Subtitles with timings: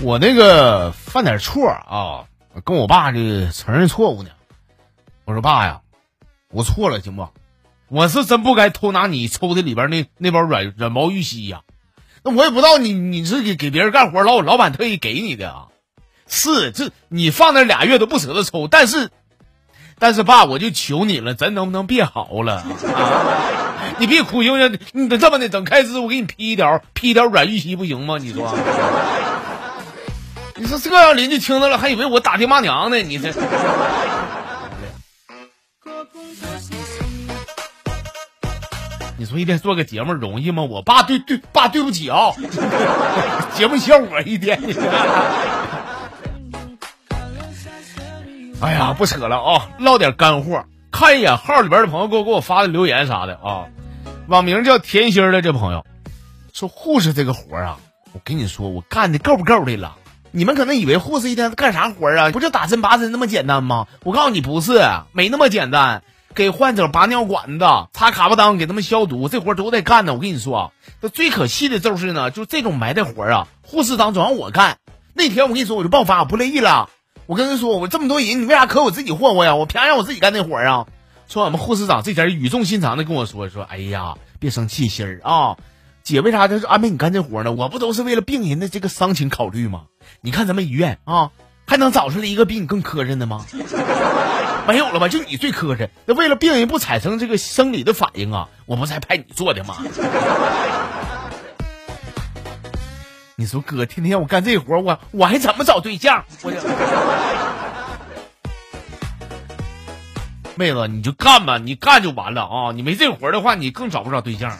[0.00, 2.24] 我那个犯点错啊，
[2.64, 4.30] 跟我爸这承认错误呢。
[5.24, 5.80] 我说爸呀，
[6.50, 7.28] 我错了，行不？
[7.88, 11.62] 我是真不该偷拿你抽屉里边那那包软软毛玉溪呀。
[12.22, 15.66] 那我也不知道你你是给给别人干活，老老板特意给你的啊。
[16.28, 19.10] 是，这你放那俩月都不舍得抽，但是，
[19.98, 22.64] 但是爸，我就求你了，咱能不能别嚎了？
[23.98, 24.78] 你别哭行不行？
[24.92, 28.18] 你这么的，等开支我给你批一条，批一条软玉溪不行吗？
[28.18, 28.54] 你说？
[30.58, 32.96] 你说这让邻居听到了，还以为我打爹骂娘呢。
[32.98, 33.32] 你这，
[39.16, 40.64] 你说一天做个节目容易吗？
[40.64, 42.32] 我爸对对爸对不起啊，
[43.54, 44.60] 节目效果一天。
[48.60, 50.64] 哎呀，不扯了啊，唠点干货。
[50.90, 53.66] 看一眼号里边的朋友给我给我发的留言啥的啊，
[54.26, 55.86] 网名叫甜心的这朋友
[56.52, 57.78] 说护士这个活啊，
[58.12, 59.94] 我跟你说，我干的够不够的了。
[60.30, 62.30] 你们可能以为护士一天干啥活啊？
[62.30, 63.86] 不就打针拔针那么简单吗？
[64.04, 64.80] 我告诉你不是，
[65.12, 66.02] 没那么简单。
[66.34, 70.14] 给患者拔尿管子、擦卡巴当，给他们消毒，这活都得干呢。
[70.14, 74.76] 我跟你说，这最可气的就是呢，就这种埋汰活啊，护士长总让我干。
[75.14, 76.90] 那天我跟你说，我就爆发，我不乐意了。
[77.26, 79.56] 我跟人说，我这么多人，你为啥可我自己霍霍呀？
[79.56, 80.86] 我偏让我自己干那活啊？
[81.26, 85.56] 说俺们护士长这前语重心长的跟我说说，哎呀，别生气心儿啊，
[86.04, 87.52] 姐为啥就是安排你干这活呢？
[87.52, 89.82] 我不都是为了病人的这个伤情考虑吗？
[90.20, 91.30] 你看咱们医院啊，
[91.66, 93.44] 还能找出来一个比你更磕碜的吗？
[94.66, 95.08] 没有了吧？
[95.08, 95.88] 就你最磕碜。
[96.04, 99.76] 那为了病人不产生这个生理的反应啊，我不才派你做的吗？
[103.36, 106.24] 你说哥，天天我干这活，我我还怎么找对象？
[110.56, 112.72] 妹子，你就干吧，你干就完了啊！
[112.74, 114.50] 你没这活的话，你更找不着对象。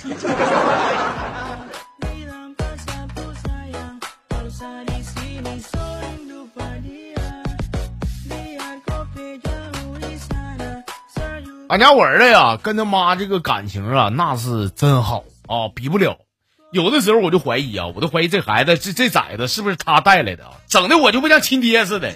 [11.68, 16.16] 俺家我儿子呀，跟他妈这个感情啊，那是真好啊，比不了。
[16.72, 20.52] 有的时候我就怀疑啊，我都怀疑这孩子这这崽子是不是他带来的啊？
[20.66, 22.14] 整的我就不像亲爹似的。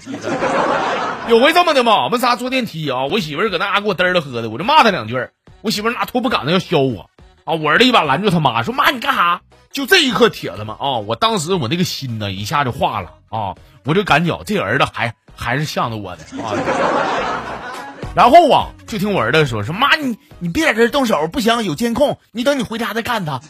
[1.29, 5.29] 有回这么的嘛，我们仨坐电梯啊，我媳妇儿搁那给我嘚儿了喝的，我就骂他两句
[5.61, 7.11] 我媳妇儿拿拖布杆子要削我
[7.45, 9.43] 啊，我儿子一把拦住他妈，说妈你干啥？
[9.71, 10.77] 就这一刻铁子们？
[10.81, 16.57] 啊，我当时我那个心呢一下就化了啊，我就感觉这儿子还还是向着我的啊。
[18.15, 23.41] 然后啊，就听我儿子说说妈你你别在这动手，不行有监控，你等你回家再干他。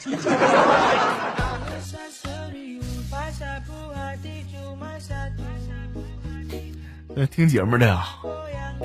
[7.16, 8.04] 呃， 听节目的呀，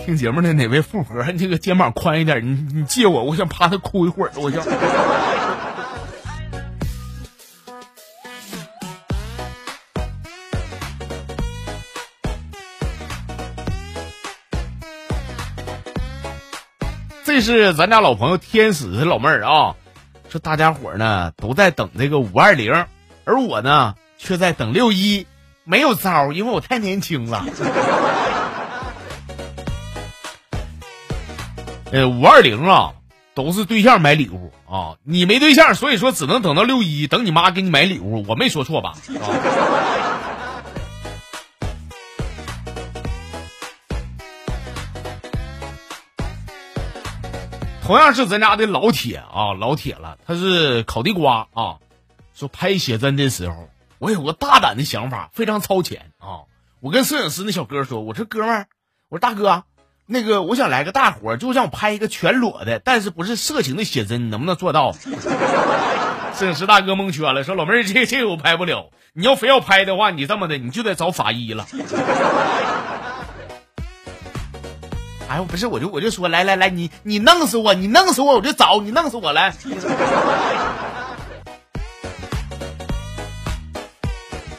[0.03, 4.63] 听节目的哪位富婆，你这个肩膀宽一点，你你借我，我想趴他哭一会儿，我想。
[17.27, 19.75] 这是咱家老朋友天使的老妹儿啊，
[20.29, 22.85] 说大家伙儿呢都在等这个五二零，
[23.25, 25.27] 而我呢却在等六一，
[25.65, 27.43] 没有招，因为我太年轻了。
[31.91, 32.93] 呃，五二零啊，
[33.35, 38.93] 都是对象买礼物啊，你没对象，所以说只能等到六一，等你妈给你买礼物，我没说错吧？
[39.19, 39.96] 啊。
[47.87, 51.77] 同样是咱家的老铁啊，老铁了，他是烤地瓜啊。
[52.33, 56.43] 说拍写真的时候，我有个大胆的想法，非常超前啊。
[56.81, 58.67] 我跟摄影师那小哥说：“我说哥们儿，
[59.07, 59.63] 我说大哥，
[60.05, 64.91] 那个我想来个大活，就让我拍一个全裸的，但是不是色情的写真，能不能做到？”
[66.35, 68.91] 摄影师大哥蒙圈了，说：“老妹儿，这这个我拍不了。
[69.13, 71.65] 你要非要拍的话，你这么的，你就得找法医了。”
[75.29, 79.53] 哎，不是，我就我就说，来来来，你你弄死我，你弄死我，我就找你弄死我来。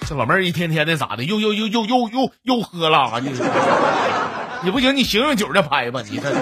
[0.06, 3.31] 这老妹儿一天天的咋的，又又又又又又又喝了，你
[4.62, 6.32] 你不行，你醒醒酒再拍吧，你这。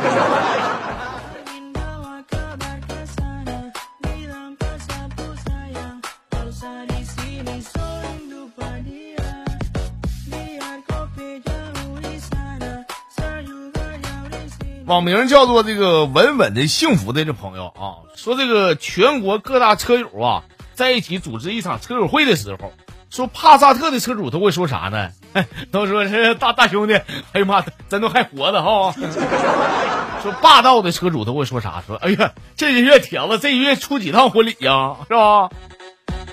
[14.86, 20.44] 网名叫做这个稳稳的幸福的这朋友啊，说这个全国各大车友啊
[20.74, 22.72] 在一起组织一场车友会的时候，
[23.10, 25.10] 说帕萨特的车主都会说啥呢？
[25.72, 26.94] 都说是大大兄弟，
[27.32, 28.94] 哎呀妈，咱都还活着哈。
[30.22, 31.82] 说霸道的车主都会说啥？
[31.84, 35.50] 说哎呀，这个月铁子这个月出几趟婚礼呀，是吧？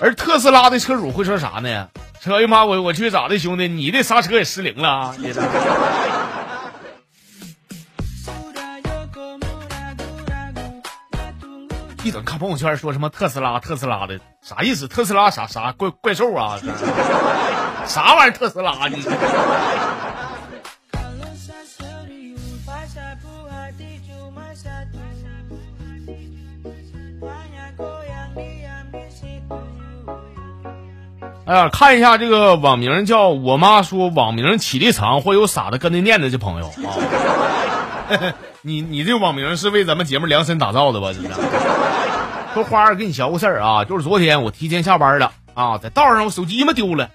[0.00, 1.88] 而特斯拉的车主会说啥呢？
[2.20, 5.12] 说，哎呀妈，我我去咋的，兄弟，你的刹车也失灵了？
[12.04, 14.86] 一整看朋友圈说什么特斯拉特斯拉的，啥意思？
[14.88, 16.58] 特斯拉啥啥怪怪兽啊？
[17.86, 19.02] 啥玩意儿特斯拉你？
[31.46, 38.34] 哎呀，看一下这个网名叫我妈说网名起的长会有傻子跟着念的这朋友啊，
[38.66, 41.12] 你你这网名是为咱们节目量身打造的吧？
[41.12, 41.28] 这是。
[42.54, 47.10] 说花儿跟你瞧个事儿啊，就是昨天我提前下班了啊，在道上我手机嘛丢了，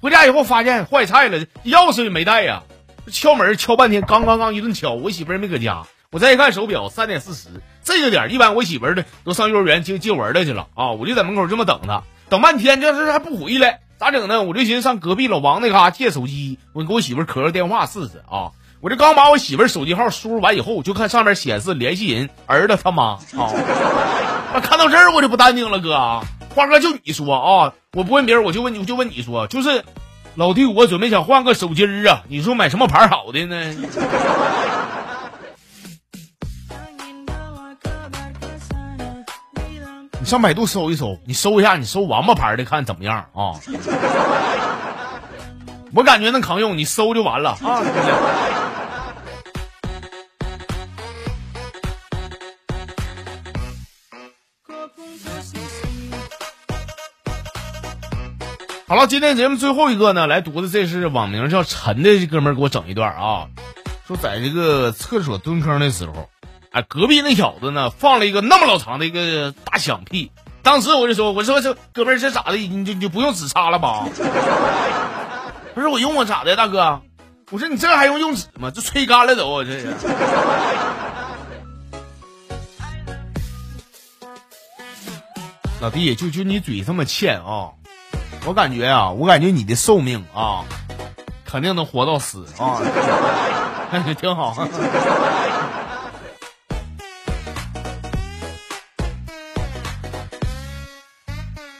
[0.00, 2.62] 回家以后发现坏菜了，钥匙也没带呀，
[3.10, 5.82] 敲门敲半天，刚刚刚一顿敲，我媳妇儿没搁家，
[6.12, 7.48] 我再一看手表，三点四十，
[7.82, 12.04] 这个点儿一般我媳妇儿的都上幼儿园接接文了去了啊，我就在门口这么等她。
[12.28, 14.44] 等半天，这这还不回来，咋整呢？
[14.44, 18.54] 我就寻思上隔壁老王那嘎借手机，我给我媳妇儿磕个电话试试啊。
[18.84, 23.48] 我这刚把我媳妇儿手机号输入完以后，我就看上面显示联系人儿子他妈 啊。
[24.52, 26.20] 那看到这儿我就不淡定了，哥，
[26.54, 29.82] 花哥就你说啊，我不问别人，我就问你，我就问你说，就是
[30.34, 33.56] 老弟，我准备想换个手机儿啊，你说买什么牌好的呢？
[40.20, 43.56] 你上百度搜一搜，你搜一下，你搜王八牌的，看怎么样啊？
[45.96, 47.80] 我感觉能扛用，你搜就完了啊！
[58.86, 63.48] 好了，今天节目最后一个呢，来读的这是网名叫陈的哥们儿给我整一段啊，
[64.06, 66.28] 说在这个厕所蹲坑的时候。
[66.70, 70.30] 哎，隔壁那小子呢，放了一个那么老长的一个大响屁。
[70.62, 72.56] 当时我就说：“我说这哥们儿这咋的？
[72.56, 74.06] 你就你就不用纸擦了吧？”
[75.74, 77.00] 不是我用过咋的，大哥？
[77.52, 78.70] 我说你这还用用纸吗？
[78.70, 79.82] 这吹干了都，我这。
[85.80, 87.70] 老弟，就就你嘴这么欠啊！
[88.46, 90.64] 我感觉啊，我感觉你的寿命啊，
[91.46, 92.78] 肯定能活到死啊，
[93.90, 94.54] 感觉挺好。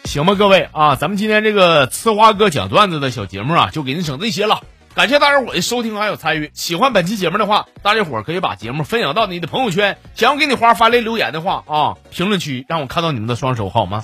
[0.05, 4.63] 行吧，各位啊，咱们今天这个呲花哥讲段子的小节目啊，就给您整这些了。
[4.95, 6.51] 感谢大家伙的收听还有参与。
[6.55, 9.99] 喜欢本期节目的话，大家伙可以把节目分享到你的朋友圈。
[10.15, 14.03] 想要给你花发来留言的话啊，评论区让我看到你们的双手好吗？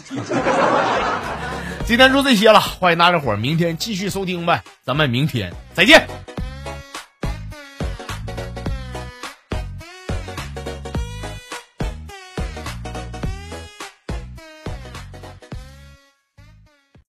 [1.91, 6.07] 今天就这些了，欢迎大家伙明天继续收听呗，咱们明天再见。